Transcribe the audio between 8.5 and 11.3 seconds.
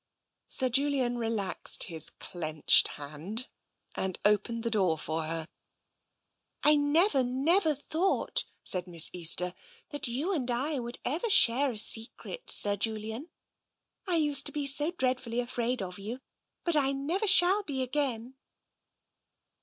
said Miss Easter," that you and I would ever